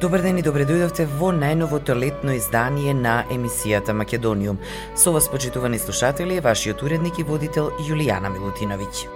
[0.00, 4.58] Добар ден и добре дојдовте во најновото летно издание на емисијата Македониум.
[4.94, 9.08] Со вас, почитувани слушатели, е вашиот уредник и водител Јулијана Милутиновиќ.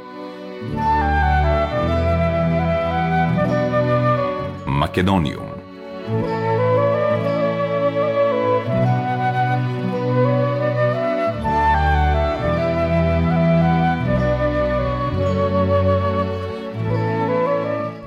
[4.66, 5.49] Македониум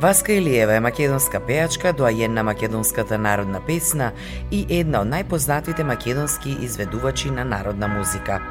[0.03, 4.09] Васка Илиева е македонска пејачка, доајен на македонската народна песна
[4.51, 8.41] и една од најпознатите македонски изведувачи на народна музика.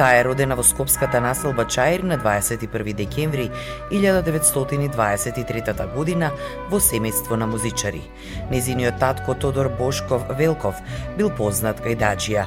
[0.00, 3.50] Таа е родена во Скопската населба Чаир на 21 декември
[3.92, 6.30] 1923 година
[6.70, 8.00] во семејство на музичари.
[8.50, 10.80] Незиниот татко Тодор Бошков Велков
[11.18, 12.46] бил познат кајдаджија.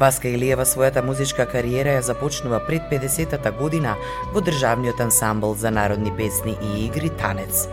[0.00, 3.96] Васка Илиева својата музичка кариера ја започнува пред 50-та година
[4.32, 7.68] во Државниот ансамбл за народни песни и игри Танец.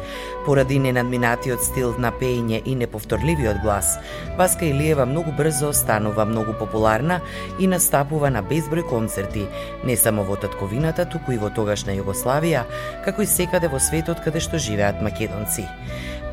[0.46, 3.94] Поради ненадминатиот стил на пеење и неповторливиот глас,
[4.38, 7.22] Васка Илиева многу брзо станува многу популарна
[7.60, 9.46] и настапува на безброј концерти,
[9.88, 12.66] не само во татковината, туку и во тогашна Југославија,
[13.06, 15.64] како и секаде во светот каде што живеат македонци.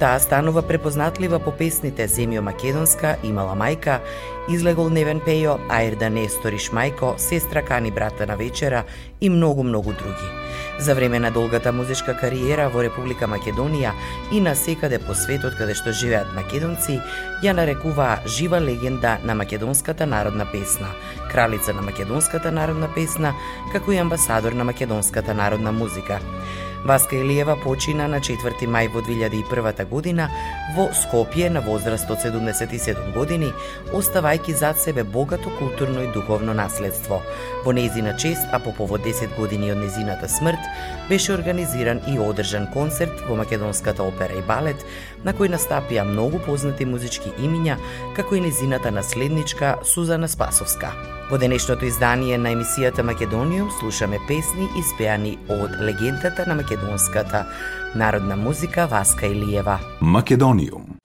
[0.01, 3.99] Таа станува препознатлива по песните Земјо Македонска, Имала мајка,
[4.49, 8.85] Излегол Невен Пејо, Ајрда не сториш мајко, Сестра кани брата на вечера
[9.21, 10.31] и многу, многу други.
[10.79, 13.93] За време на долгата музичка кариера во Република Македонија
[14.33, 16.97] и на секаде по светот каде што живеат македонци,
[17.45, 20.89] ја нарекуваа жива легенда на македонската народна песна,
[21.29, 23.35] кралица на македонската народна песна,
[23.73, 26.21] како и амбасадор на македонската народна музика.
[26.85, 30.31] Васка Илиева почина на 4 мај во 2001 година
[30.77, 33.51] во Скопје на возраст од 77 години,
[33.97, 37.21] оставајќи зад себе богато културно и духовно наследство.
[37.65, 40.63] Во нејзина чест, а по повод 10 години од нејзината смрт,
[41.09, 44.85] беше организиран и одржан концерт во Македонската опера и балет,
[45.25, 47.79] на кој настапија многу познати музички имиња,
[48.17, 50.95] како и нејзината наследничка Сузана Спасовска.
[51.31, 57.45] Во денешното издание на емисијата Македониум слушаме песни испеани од легендата на македонската
[57.95, 59.81] народна музика Васка Илиева.
[60.01, 60.97] Македониум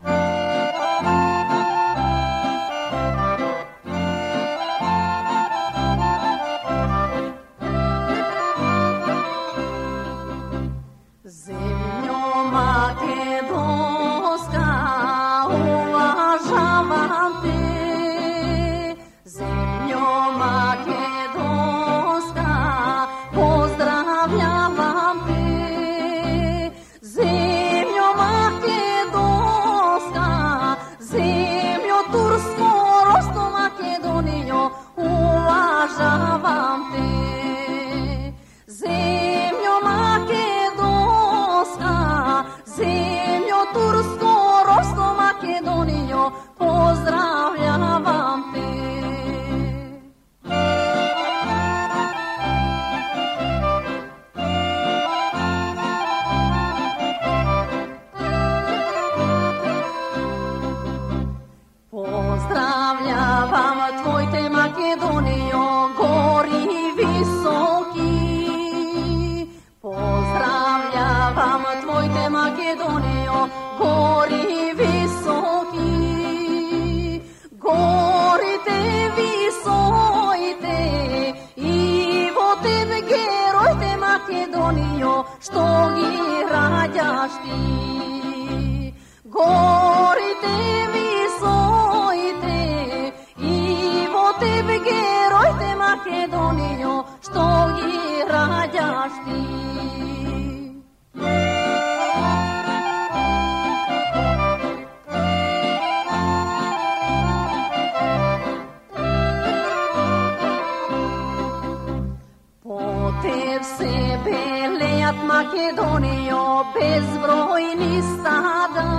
[115.27, 118.89] Makedonija bezbrojni stada,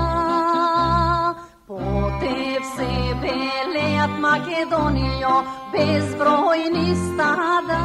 [1.66, 3.36] potev sebe
[3.74, 5.36] lep Makedonijo
[5.72, 7.84] bezbrojni stada.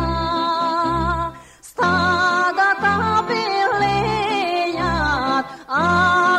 [1.61, 2.97] Stada ta
[3.29, 4.25] belejat,
[5.67, 5.85] a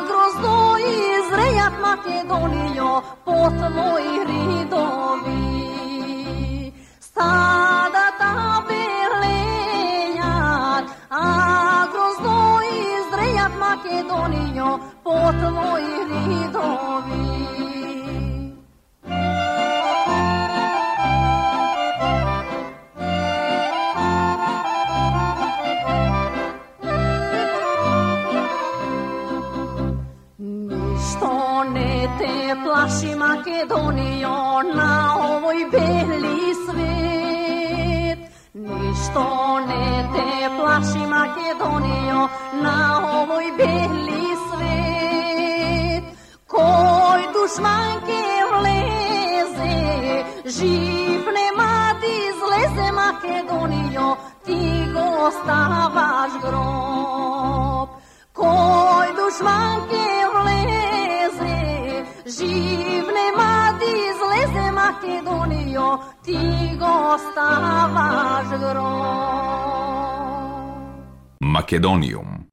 [0.08, 2.92] grozno izrejat Makedonijo
[3.24, 5.44] pod mojih ridovi.
[7.00, 7.71] Stada
[32.82, 38.18] plaši Makedonijom na ovoj beli svet.
[38.54, 42.28] Ništo ne te Vlaši Makedonio
[42.62, 42.78] na
[43.20, 46.04] ovoj beli svet.
[46.46, 48.22] Koj dušmanke
[48.52, 49.74] vleze,
[50.56, 54.16] živ nema ti zleze Makedonio,
[54.46, 57.88] ti go ostavaš grob.
[58.32, 61.58] Koj dušmanke vleze,
[62.38, 66.38] živ nema ti zleze Makedonio, ti
[66.78, 70.11] go ostavaš grob.
[71.52, 72.48] Македониум.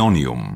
[0.00, 0.49] Македониум.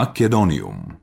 [0.00, 0.99] Македониум.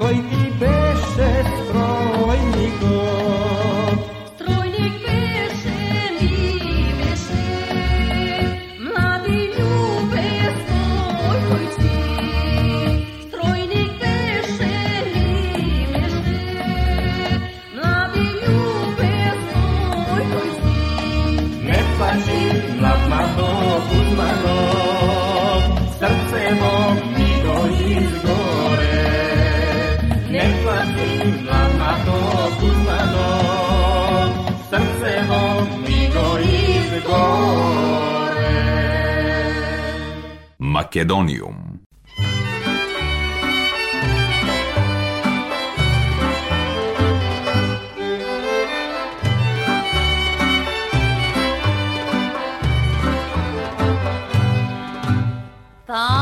[0.00, 0.29] Македониум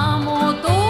[0.08, 0.87] amo todo.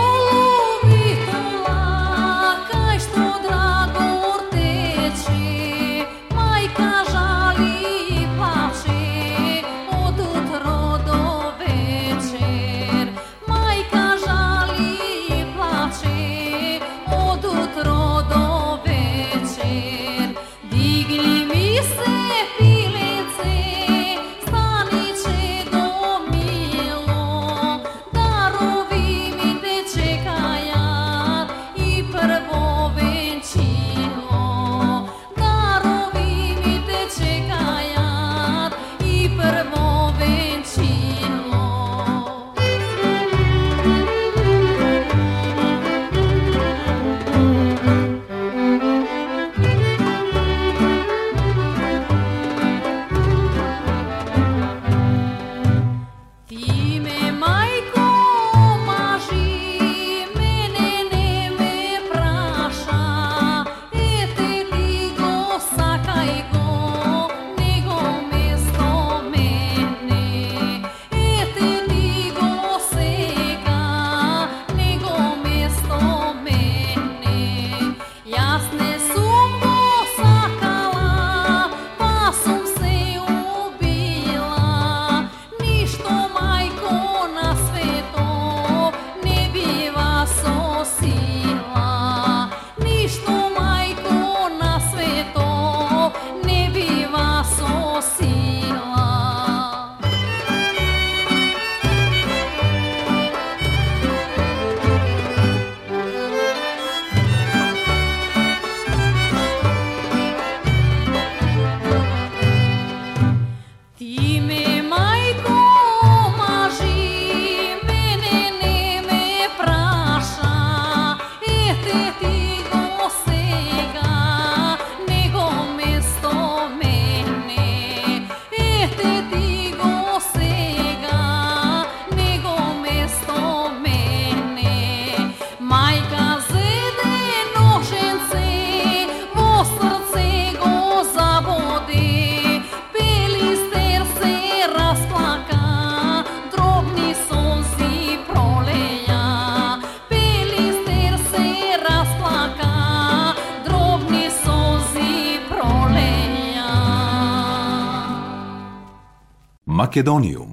[159.99, 160.48] Macedônio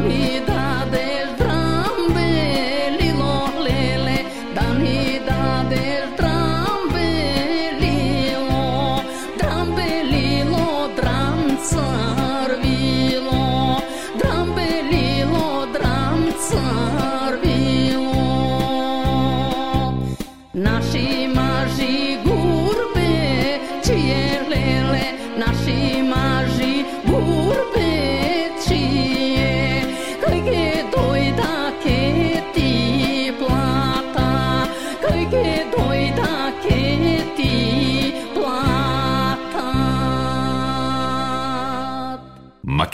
[0.00, 0.39] Македониум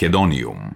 [0.06, 0.75] Македониум.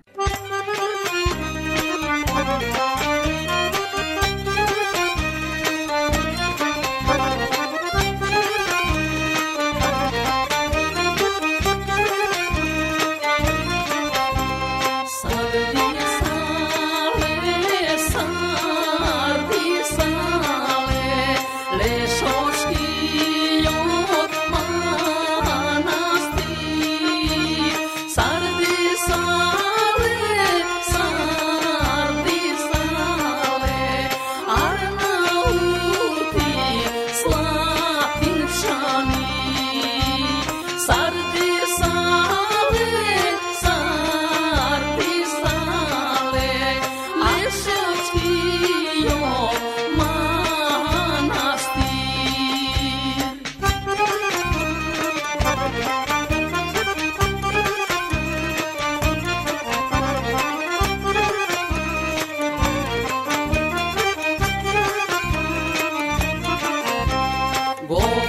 [67.91, 68.20] war.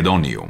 [0.00, 0.49] Македониум.